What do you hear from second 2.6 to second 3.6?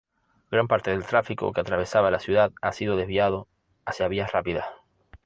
ha sido desviado